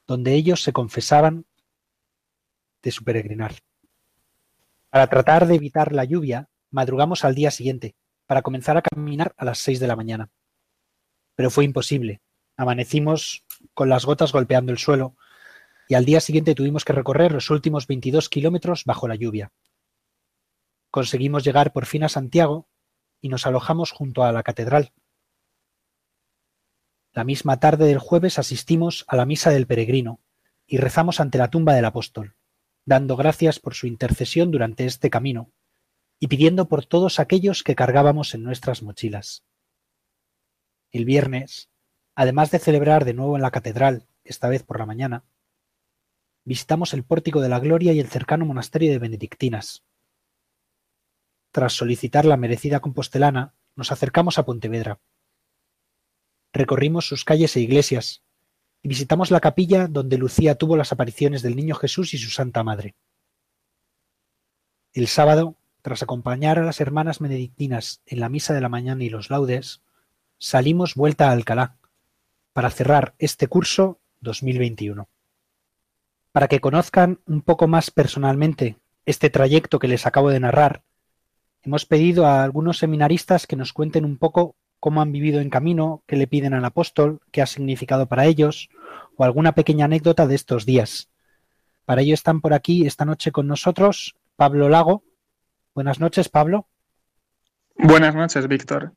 [0.08, 1.46] donde ellos se confesaban
[2.82, 3.54] de su peregrinar.
[4.92, 7.96] Para tratar de evitar la lluvia, madrugamos al día siguiente,
[8.28, 10.30] para comenzar a caminar a las seis de la mañana.
[11.36, 12.22] Pero fue imposible.
[12.56, 15.16] Amanecimos con las gotas golpeando el suelo
[15.88, 19.52] y al día siguiente tuvimos que recorrer los últimos 22 kilómetros bajo la lluvia.
[20.92, 22.70] Conseguimos llegar por fin a Santiago
[23.20, 24.94] y nos alojamos junto a la catedral,
[27.14, 30.22] la misma tarde del jueves asistimos a la misa del peregrino
[30.66, 32.38] y rezamos ante la tumba del apóstol,
[32.86, 35.52] dando gracias por su intercesión durante este camino
[36.20, 39.44] y pidiendo por todos aquellos que cargábamos en nuestras mochilas.
[40.92, 41.70] El viernes,
[42.16, 45.24] además de celebrar de nuevo en la catedral, esta vez por la mañana,
[46.44, 49.84] visitamos el Pórtico de la Gloria y el cercano monasterio de Benedictinas.
[51.52, 55.00] Tras solicitar la merecida compostelana, nos acercamos a Pontevedra
[56.54, 58.24] Recorrimos sus calles e iglesias,
[58.84, 62.64] y visitamos la capilla donde Lucía tuvo las apariciones del Niño Jesús y su Santa
[62.64, 62.96] Madre.
[64.94, 69.10] El sábado, tras acompañar a las hermanas benedictinas en la misa de la mañana y
[69.10, 69.82] los laudes,
[70.38, 71.78] salimos vuelta a Alcalá
[72.54, 75.08] para cerrar este curso 2021.
[76.32, 80.84] Para que conozcan un poco más personalmente este trayecto que les acabo de narrar,
[81.62, 86.04] hemos pedido a algunos seminaristas que nos cuenten un poco cómo han vivido en camino,
[86.08, 88.70] qué le piden al apóstol, qué ha significado para ellos,
[89.16, 91.10] o alguna pequeña anécdota de estos días.
[91.86, 95.04] Para ello están por aquí esta noche con nosotros Pablo Lago.
[95.76, 96.68] Buenas noches, Pablo.
[97.76, 98.96] Buenas noches, Víctor.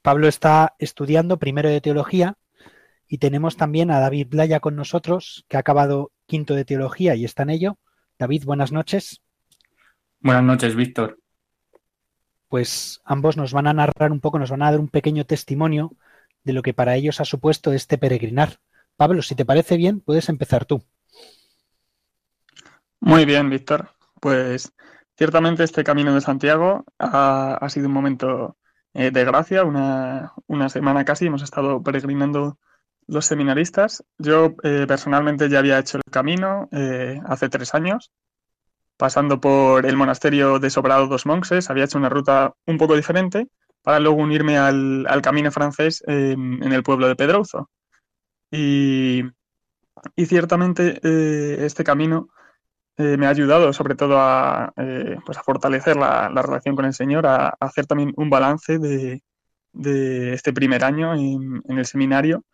[0.00, 2.38] Pablo está estudiando primero de teología
[3.06, 7.26] y tenemos también a David Blaya con nosotros, que ha acabado quinto de teología y
[7.26, 7.78] está en ello.
[8.18, 9.20] David, buenas noches.
[10.20, 11.19] Buenas noches, Víctor
[12.50, 15.92] pues ambos nos van a narrar un poco, nos van a dar un pequeño testimonio
[16.42, 18.58] de lo que para ellos ha supuesto este peregrinar.
[18.96, 20.82] Pablo, si te parece bien, puedes empezar tú.
[22.98, 23.90] Muy bien, Víctor.
[24.20, 24.72] Pues
[25.16, 28.56] ciertamente este camino de Santiago ha, sido un momento
[28.94, 32.58] eh, de gracia, una, semana casi hemos estado peregrinando
[33.06, 34.04] los seminaristas.
[34.18, 38.10] Yo eh, personalmente ya había hecho el camino eh, hace tres años
[39.00, 43.48] pasando por el monasterio de Sobrado dos Monses, había hecho una ruta un poco diferente
[43.82, 47.70] para luego unirme al, camino francés en, el pueblo de Pedrouzo.
[48.50, 49.22] Y,
[50.16, 52.28] ciertamente eh, este camino
[52.98, 56.92] eh, me ha ayudado sobre todo a, eh, pues a fortalecer la, relación con el
[56.92, 59.22] Señor, a, hacer también un balance de,
[60.34, 62.44] este primer año en, el seminario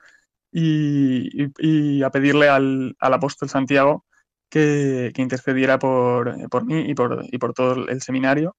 [0.52, 4.04] y, a pedirle al, al apóstol Santiago
[4.48, 8.56] que, intercediera por, por, mí y por, y por todo el seminario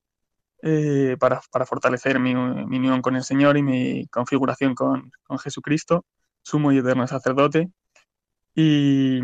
[1.19, 6.05] para, fortalecer mi, unión con el Señor y mi configuración con, con Jesucristo,
[6.43, 7.69] sumo y eterno sacerdote.
[8.55, 9.21] Y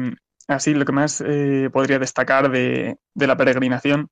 [0.47, 1.23] así lo que más
[1.71, 4.09] podría destacar de, de la peregrinación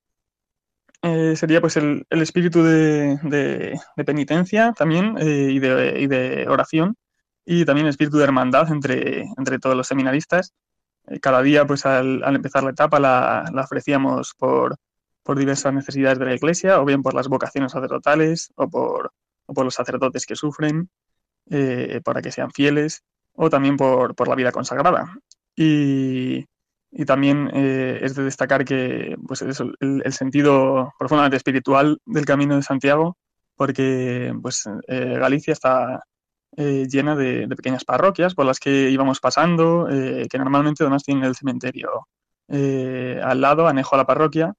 [1.03, 6.95] eh, sería pues el, espíritu de, penitencia también eh, y, de, oración
[7.43, 10.53] y también el espíritu de hermandad entre, entre todos los seminaristas.
[11.11, 14.77] Eh, cada día pues al, empezar la etapa la, ofrecíamos por,
[15.23, 19.11] por, diversas necesidades de la iglesia o bien por las vocaciones sacerdotales o por,
[19.45, 20.89] o por los sacerdotes que sufren
[22.03, 25.13] para que sean fieles o también por, por la vida consagrada.
[25.55, 26.45] Y,
[26.91, 32.63] y también eh, es de destacar que pues, el, sentido profundamente espiritual del Camino de
[32.63, 33.17] Santiago,
[33.55, 36.03] porque pues, eh, Galicia está
[36.57, 41.35] eh, llena de, pequeñas parroquias por las que íbamos pasando, que normalmente además tienen el
[41.35, 42.07] cementerio
[42.49, 44.53] al lado, anejo a la parroquia,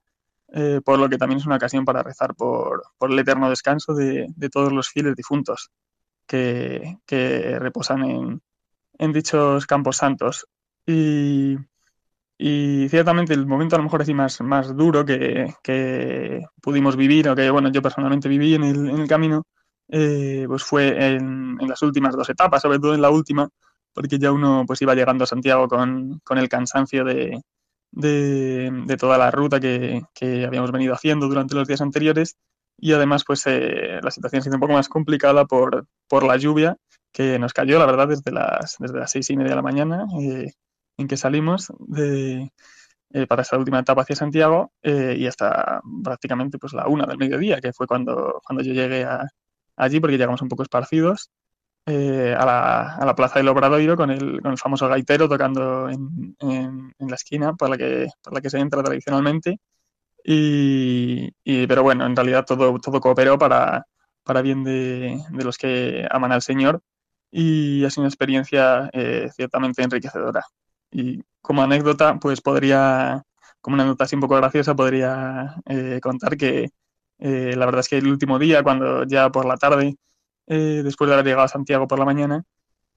[0.85, 4.72] por lo que también es una ocasión para rezar por, el eterno descanso de, todos
[4.72, 5.70] los fieles difuntos
[6.26, 6.98] que,
[7.61, 8.42] reposan en,
[8.98, 10.46] en dichos campos santos.
[10.87, 11.57] Y
[12.44, 17.28] y ciertamente el momento a lo mejor así más, más duro que, que pudimos vivir,
[17.28, 19.44] o que bueno, yo personalmente viví en el camino,
[19.92, 23.48] eh, pues fue en, en, las últimas dos etapas, sobre todo en la última,
[23.92, 27.42] porque ya uno pues iba llegando a Santiago con, con el cansancio de,
[27.92, 32.37] de, toda la ruta que, que, habíamos venido haciendo durante los días anteriores
[32.78, 36.37] y además pues eh, la situación se hizo un poco más complicada por, por la
[36.38, 36.76] lluvia
[37.12, 40.07] que nos cayó, la verdad, desde las, desde las seis y media de la mañana.
[40.20, 40.53] Eh,
[40.99, 41.72] en que salimos
[43.14, 47.18] eh, para esa última etapa hacia Santiago eh, y hasta prácticamente pues la una del
[47.18, 49.07] mediodía, que fue cuando, cuando yo llegué
[49.85, 51.30] allí, porque llegamos un poco esparcidos,
[51.87, 55.89] eh, a, la, a, la, plaza del Obradoiro con el, con el famoso gaitero tocando
[55.89, 59.59] en, en, la esquina por la, que, por la que se entra tradicionalmente.
[60.24, 61.33] Y,
[61.66, 63.87] pero bueno, en realidad todo, todo cooperó para,
[64.22, 66.80] para bien de, de los que aman al Señor
[67.33, 68.91] y ha sido una experiencia
[69.35, 70.45] ciertamente enriquecedora.
[70.93, 73.24] Y como anécdota, pues podría,
[73.61, 76.70] como una anécdota así un poco graciosa, podría eh, contar que
[77.23, 79.97] eh, la verdad es que el último día, cuando ya por la tarde,
[80.49, 82.45] eh, después de haber llegado a Santiago por la mañana,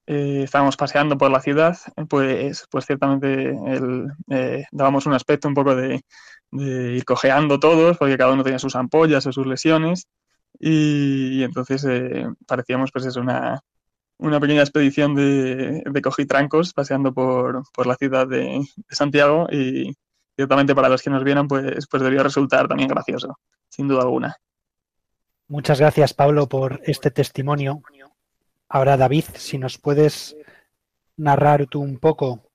[0.08, 1.78] estábamos paseando por la ciudad,
[2.10, 4.08] pues, pues ciertamente el,
[4.72, 6.02] dábamos un aspecto un poco de,
[6.52, 10.08] ir cojeando todos, porque cada uno tenía sus ampollas o sus lesiones,
[10.60, 11.86] y, entonces
[12.48, 13.62] parecíamos pues es una,
[14.18, 19.96] una pequeña expedición de, de cogitrancos paseando por, por la ciudad de, Santiago y
[20.36, 24.36] ciertamente para los que nos vieran pues, pues debió resultar también gracioso, sin duda alguna.
[25.48, 27.82] Muchas gracias Pablo por este testimonio.
[28.68, 30.36] Ahora David, si nos puedes
[31.18, 32.52] narrar tú un poco.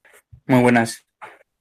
[0.47, 1.07] Muy buenas.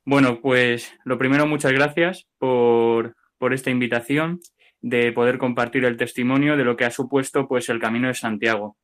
[0.05, 4.39] Bueno, pues lo primero, muchas gracias por, por esta invitación
[4.81, 8.77] de poder compartir el testimonio de lo que ha supuesto pues el Camino de Santiago.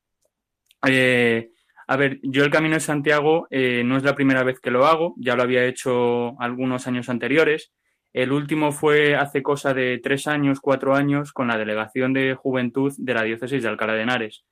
[0.87, 1.49] Eh,
[1.87, 4.87] a ver, yo el Camino de Santiago eh, no es la primera vez que lo
[4.87, 7.73] hago, ya lo había hecho algunos años anteriores.
[8.11, 12.93] El último fue hace cosa de tres años, cuatro años, con la Delegación de Juventud
[12.97, 14.45] de la Diócesis de Alcalá de Henares,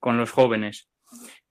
[0.00, 0.88] con los jóvenes.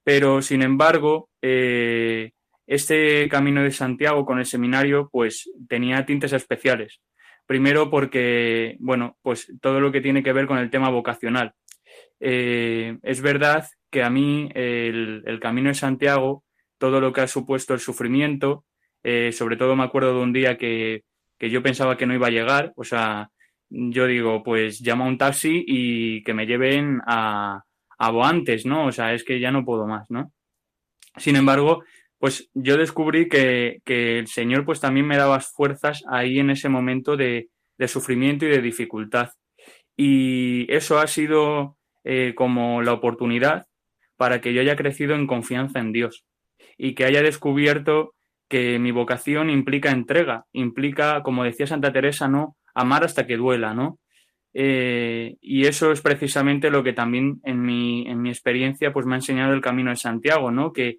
[0.04, 2.32] Pero, sin embargo, eh,
[2.68, 7.02] este Camino de Santiago con el seminario, pues tenía tintes especiales.
[7.46, 11.54] Primero porque, bueno, pues todo lo que tiene que ver con el tema vocacional.
[12.20, 16.44] es verdad que a mí el, camino de Santiago,
[16.78, 18.66] todo lo que ha supuesto el sufrimiento,
[19.04, 21.04] eh, sobre todo me acuerdo de un día que,
[21.40, 23.30] yo pensaba que no iba a llegar, o sea,
[23.70, 27.62] yo digo, pues llama un taxi y que me lleven a,
[27.98, 28.88] a Boantes, ¿no?
[28.88, 30.34] O sea, es que ya no puedo más, ¿no?
[31.16, 31.84] Sin embargo,
[32.18, 36.68] pues yo descubrí que, que el Señor pues también me daba fuerzas ahí en ese
[36.68, 39.30] momento de, de sufrimiento y de dificultad.
[39.96, 43.68] Y eso ha sido eh, como la oportunidad
[44.20, 46.26] para que yo haya crecido en confianza en Dios
[46.78, 48.16] y que haya descubierto
[48.50, 52.58] que mi vocación implica entrega, implica, como decía Santa Teresa, ¿no?
[52.76, 53.98] Amar hasta que duela, ¿no?
[54.54, 59.16] Eh, y eso es precisamente lo que también en mi, en mi experiencia pues me
[59.16, 60.74] ha enseñado el camino de Santiago, ¿no?
[60.74, 60.98] Que,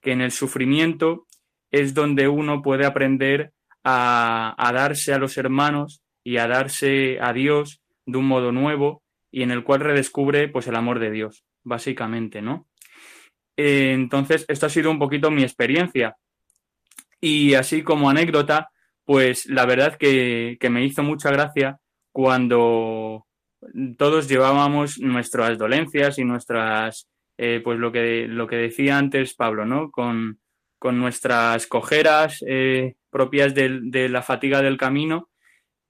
[0.00, 1.26] que en el sufrimiento
[1.70, 3.52] es donde uno puede aprender
[3.82, 9.02] a, a darse a los hermanos y a darse a Dios de un modo nuevo
[9.30, 12.68] y en el cual redescubre pues el amor de Dios básicamente, ¿no?
[13.56, 16.16] Eh, entonces, esto ha sido un poquito mi experiencia.
[17.20, 18.70] Y así como anécdota,
[19.04, 21.78] pues la verdad que, me hizo mucha gracia
[22.12, 23.26] cuando
[23.96, 27.08] todos llevábamos nuestras dolencias y nuestras,
[27.38, 29.90] eh, pues lo que, lo que decía antes Pablo, ¿no?
[29.90, 30.38] Con,
[30.92, 35.30] nuestras cojeras eh, propias de, de, la fatiga del camino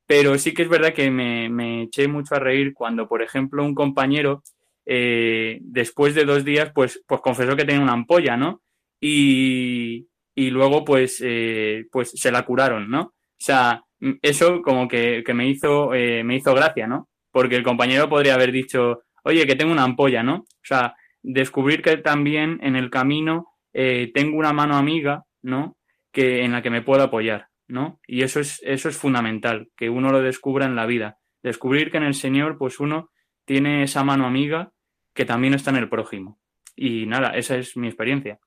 [0.06, 3.74] pero sí que es verdad que me, eché mucho a reír cuando, por ejemplo, un
[3.74, 4.42] compañero,
[4.86, 8.62] eh, después de dos días, pues, pues confesó que tenía una ampolla, ¿no?
[9.00, 10.06] Y,
[10.36, 13.00] luego, pues, eh, pues se la curaron, ¿no?
[13.02, 13.82] O sea,
[14.22, 17.08] eso como que, me, hizo, eh, me hizo gracia, ¿no?
[17.30, 20.36] Porque el compañero podría haber dicho, oye, que tengo una ampolla, ¿no?
[20.36, 25.76] O sea, descubrir que también en el camino tengo una mano amiga, ¿no?
[26.12, 27.48] Que, en la que me puedo apoyar.
[27.66, 28.00] ¿no?
[28.06, 31.18] Y eso es, eso es fundamental, que uno lo descubra en la vida.
[31.42, 33.10] Descubrir que en el Señor, pues uno
[33.44, 34.73] tiene esa mano amiga
[35.14, 36.38] que también está en el prójimo.
[36.76, 38.38] Y nada, esa es mi experiencia.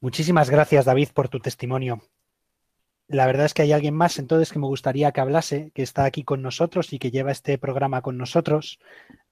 [0.00, 2.00] Muchísimas gracias, David, por tu testimonio.
[3.08, 6.04] La verdad es que hay alguien más entonces que me gustaría que hablase, que está
[6.04, 8.78] aquí con nosotros y que lleva este programa con nosotros,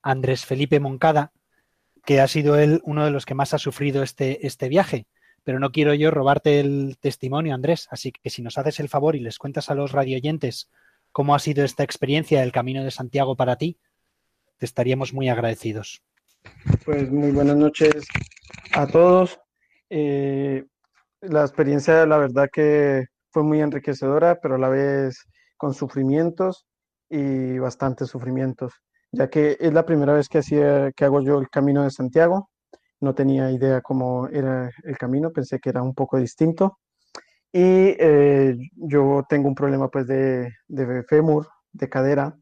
[0.03, 1.33] Andrés Felipe Moncada,
[2.05, 5.07] que ha sido él uno de los que más ha sufrido este, este viaje
[5.49, 7.89] pero no quiero yo robarte el testimonio, Andrés.
[7.91, 10.69] Así que si nos haces el favor y les cuentas a los radioyentes
[11.11, 13.79] cómo ha sido esta experiencia del Camino de Santiago para ti,
[14.59, 16.03] te estaríamos muy agradecidos.
[16.85, 18.05] Pues muy buenas noches
[18.75, 19.39] a todos.
[19.91, 20.65] Eh,
[21.21, 25.27] la experiencia, la verdad que fue muy enriquecedora, pero a la vez
[25.57, 26.67] con sufrimientos
[27.11, 28.73] y bastantes sufrimientos,
[29.13, 32.51] ya que es la primera vez que, hacía, que hago yo el Camino de Santiago
[33.01, 36.79] no tenía idea cómo era el camino, pensé que era un poco distinto.
[37.53, 42.37] Y eh, yo tengo un problema pues de, de fémur, de cadera,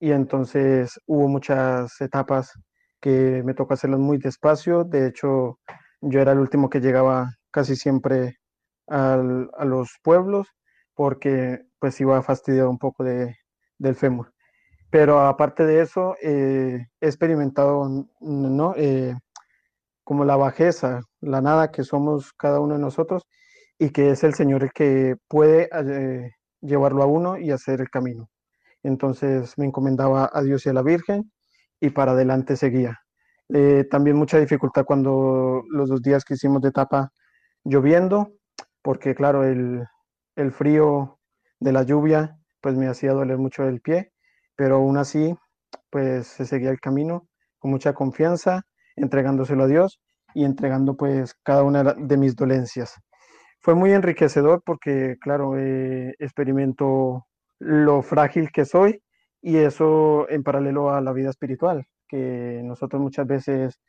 [0.00, 2.52] y entonces hubo muchas etapas
[3.00, 4.84] que me tocó hacerlas muy despacio.
[4.84, 5.58] De hecho,
[6.00, 8.38] yo era el último que llegaba casi siempre
[8.86, 10.48] al, a los pueblos
[10.94, 13.36] porque pues iba a fastidiar un poco de,
[13.78, 14.32] del fémur.
[14.90, 18.74] Pero aparte de eso, eh, he experimentado ¿no?
[18.76, 19.14] Eh,
[20.04, 23.26] como la bajeza, la nada que somos cada uno de nosotros
[23.78, 26.32] y que es el Señor el que puede eh,
[26.62, 28.28] llevarlo a uno y hacer el camino.
[28.82, 31.30] Entonces me encomendaba a Dios y a la Virgen
[31.80, 32.98] y para adelante seguía.
[33.48, 37.12] Eh, también mucha dificultad cuando los dos días que hicimos de etapa
[37.64, 38.32] lloviendo,
[38.82, 39.84] porque claro, el,
[40.36, 41.18] el frío
[41.60, 44.12] de la lluvia pues me hacía doler mucho el pie,
[44.56, 45.34] pero aún así
[45.90, 48.62] pues se seguía el camino con mucha confianza
[48.96, 50.00] entregándoselo a Dios
[50.34, 52.94] y entregando pues cada una de mis dolencias.
[53.60, 57.26] Fue muy enriquecedor porque, claro, eh, experimento
[57.58, 59.02] lo frágil que soy
[59.42, 63.80] y eso en paralelo a la vida espiritual, que nosotros muchas veces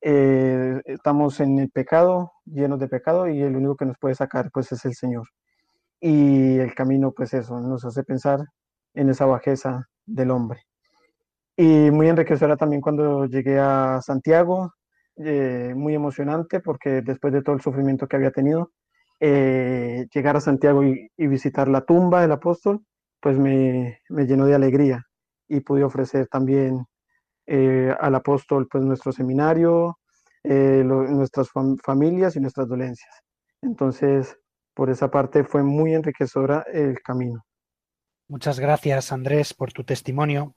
[0.00, 4.50] eh, estamos en el pecado, llenos de pecado y el único que nos puede sacar
[4.52, 5.28] pues es el Señor.
[6.00, 8.40] Y el camino pues eso, nos hace pensar
[8.94, 10.60] en esa bajeza del hombre.
[11.56, 14.72] Y muy enriquecedora también cuando llegué a Santiago,
[15.16, 18.72] eh, muy emocionante porque después de todo el sufrimiento que había tenido,
[19.20, 22.80] eh, llegar a Santiago y, visitar la tumba del apóstol,
[23.24, 25.02] pues me, me llenó de alegría
[25.48, 26.84] y pude ofrecer también
[27.46, 29.98] eh, al apóstol pues nuestro seminario,
[30.44, 31.48] nuestras
[31.82, 33.22] familias y nuestras dolencias.
[33.62, 34.36] Entonces,
[34.74, 37.46] por esa parte fue muy enriquecedora el camino.
[38.28, 40.54] Muchas gracias, Andrés, por tu testimonio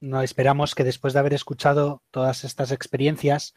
[0.00, 3.54] no esperamos que después de haber escuchado todas estas experiencias,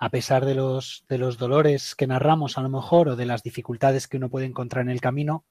[0.00, 3.44] a pesar de los, de los dolores que narramos a lo mejor o de las
[3.44, 5.44] dificultades que uno puede encontrar en el camino,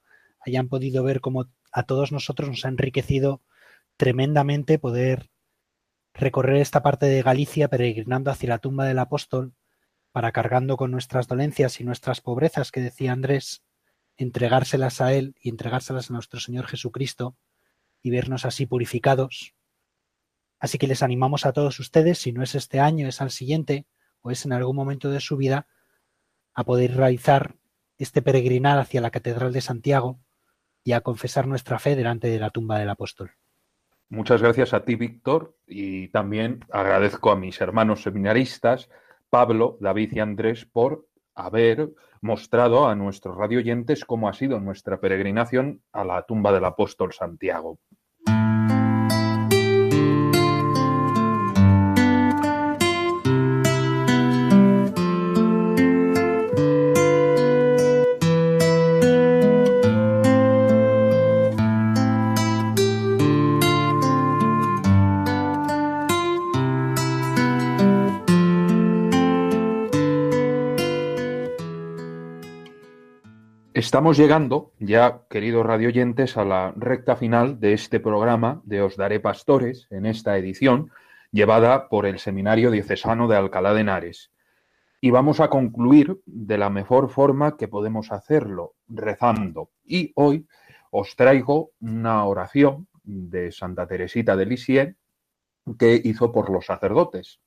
[0.45, 3.41] hayan podido ver cómo a todos nosotros nos ha enriquecido
[3.97, 5.31] tremendamente poder
[6.13, 9.55] recorrer esta parte de Galicia peregrinando hacia la tumba del apóstol
[10.11, 13.63] para cargando con nuestras dolencias y nuestras pobrezas que decía Andrés,
[14.15, 17.35] entregárselas a Él y entregárselas a nuestro Señor Jesucristo
[18.03, 19.55] y vernos así purificados.
[20.59, 23.87] Así que les animamos a todos ustedes, si no es este año, es al siguiente
[24.21, 25.67] o es en algún momento de su vida,
[26.53, 27.55] a poder realizar
[27.97, 30.19] este peregrinar hacia la Catedral de Santiago
[30.83, 33.31] y a confesar nuestra fe delante de la tumba del apóstol.
[34.09, 38.89] Muchas gracias a ti, Víctor, y también agradezco a mis hermanos seminaristas,
[39.29, 41.89] Pablo, David y Andrés, por haber
[42.21, 47.79] mostrado a nuestros radioyentes cómo ha sido nuestra peregrinación a la tumba del apóstol Santiago.
[73.83, 79.19] Estamos llegando ya, queridos radioyentes, a la recta final de este programa de Os Daré
[79.19, 80.89] Pastores, en esta edición,
[81.33, 84.31] llevada por el Seminario Diocesano de Alcalá de Henares.
[85.01, 89.71] Y vamos a concluir de la mejor forma que podemos hacerlo, rezando.
[89.85, 90.47] Y hoy
[90.89, 94.95] os traigo una oración de Santa Teresita de Lisieux
[95.77, 97.41] que hizo por los sacerdotes.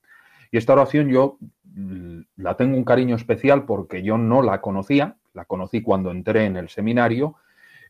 [0.50, 5.16] Y esta oración yo mm, la tengo un cariño especial porque yo no la conocía,
[5.36, 7.36] la conocí cuando entré en el seminario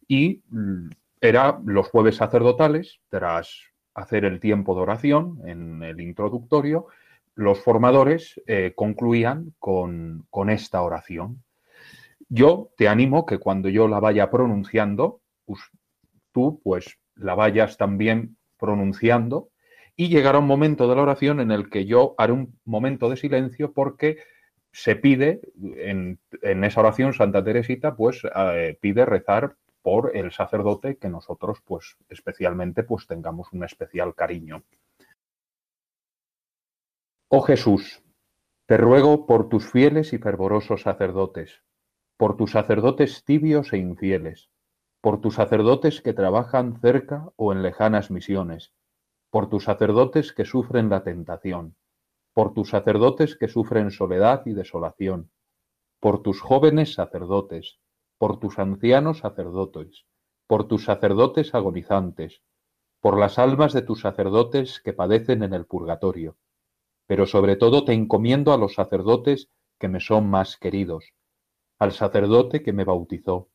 [0.07, 0.91] y mm,
[1.21, 3.63] era los jueves sacerdotales, tras
[3.95, 6.89] hacer el tiempo de oración en el introductorio,
[7.35, 11.43] los formadores eh, concluían con, con esta oración.
[12.29, 15.21] Yo te animo que cuando yo la vaya pronunciando,
[16.33, 19.49] tú pues la vayas también pronunciando
[19.97, 23.17] y llegará un momento de la oración en el que yo haré un momento de
[23.17, 24.19] silencio porque
[24.77, 25.41] se pide
[25.79, 31.97] en, esa oración Santa Teresita pues eh, pide rezar por el sacerdote que nosotros pues
[32.11, 34.65] especialmente pues tengamos un especial cariño.
[37.29, 38.03] Oh Jesús,
[38.67, 41.63] te ruego por tus fieles y fervorosos sacerdotes,
[42.19, 44.51] por tus sacerdotes tibios e infieles,
[45.01, 48.75] por tus sacerdotes que trabajan cerca o en lejanas misiones,
[49.31, 51.77] por tus sacerdotes que sufren la tentación,
[52.37, 55.31] por tus sacerdotes que sufren soledad y desolación,
[56.01, 57.79] por tus jóvenes sacerdotes,
[58.19, 60.05] por tus ancianos sacerdotes,
[60.47, 62.43] por tus sacerdotes agonizantes,
[63.01, 66.37] por las almas de tus sacerdotes que padecen en el purgatorio.
[67.07, 69.49] Pero sobre todo te encomiendo a los sacerdotes
[69.81, 71.15] que me son más queridos,
[71.79, 73.49] al sacerdote que me bautizó,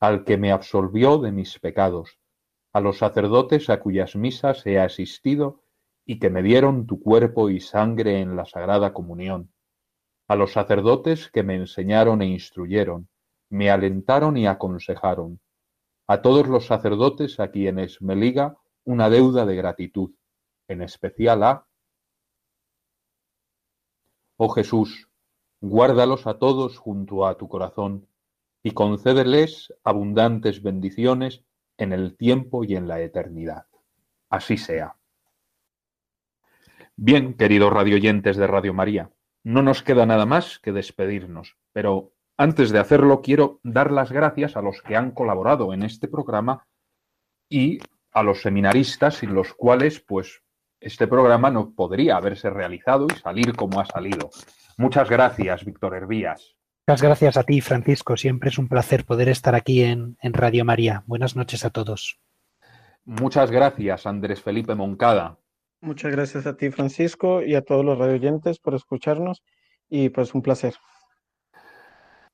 [0.00, 2.18] al que me absolvió de mis pecados,
[2.72, 5.62] a los sacerdotes a cuyas misas he asistido
[6.06, 9.52] y que me dieron tu cuerpo y sangre en la Sagrada Comunión,
[10.28, 13.08] a los sacerdotes que me enseñaron e instruyeron,
[13.50, 15.40] me alentaron y aconsejaron,
[16.06, 20.12] a todos los sacerdotes a quienes me liga una deuda de gratitud,
[20.68, 21.66] en especial a...
[24.36, 25.08] Oh Jesús,
[25.60, 28.08] guárdalos a todos junto a tu corazón,
[28.62, 31.44] y concédeles abundantes bendiciones
[31.76, 33.66] en el tiempo y en la eternidad.
[34.30, 34.96] Así sea.
[36.96, 39.10] Bien, queridos radioyentes de Radio María,
[39.42, 44.56] no nos queda nada más que despedirnos, pero antes de hacerlo quiero dar las gracias
[44.56, 46.66] a los que han colaborado en este programa
[47.48, 47.78] y
[48.12, 50.42] a los seminaristas sin los cuales pues
[50.80, 54.30] este programa no podría haberse realizado y salir como ha salido.
[54.76, 56.56] Muchas gracias, Víctor Hervías.
[56.86, 58.16] Muchas gracias a ti, Francisco.
[58.16, 61.02] Siempre es un placer poder estar aquí en, Radio María.
[61.06, 62.20] Buenas noches a todos.
[63.04, 65.38] Muchas gracias, Andrés Felipe Moncada.
[65.84, 69.42] Muchas gracias a ti, Francisco, y a todos los radioyentes por escucharnos
[69.88, 70.74] y pues un placer.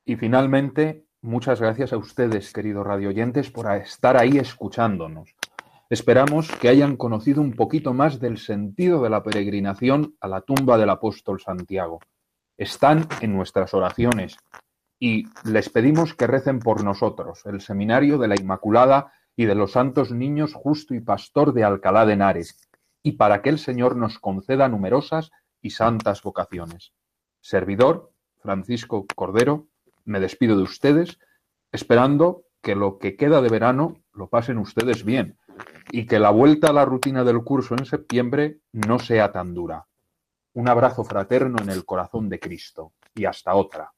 [0.05, 5.35] Y finalmente, muchas gracias a ustedes, queridos radioyentes, por estar ahí escuchándonos.
[5.91, 10.79] Esperamos que hayan conocido un poquito más del sentido de la peregrinación a la tumba
[10.79, 11.99] del apóstol Santiago
[12.61, 14.37] están en nuestras oraciones
[14.99, 19.73] y les pedimos que recen por nosotros, el Seminario de la Inmaculada y de los
[19.73, 22.70] Santos Niños Justo y Pastor de Alcalá de Henares,
[23.03, 25.31] y para que el Señor nos conceda numerosas
[25.63, 26.93] y santas vocaciones.
[27.41, 29.69] Servidor, Francisco Cordero,
[30.05, 31.19] me despido de ustedes,
[31.73, 35.39] esperando que lo que queda de verano lo pasen ustedes bien
[35.91, 39.87] y que la vuelta a la rutina del curso en septiembre no sea tan dura.
[40.53, 43.93] Un abrazo fraterno en el corazón de Cristo y hasta otra.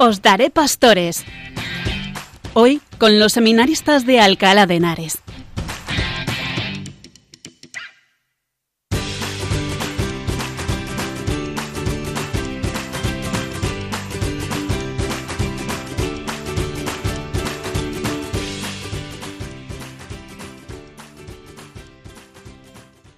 [0.00, 1.24] Os daré pastores.
[2.54, 5.18] Hoy con los seminaristas de Alcalá de Henares.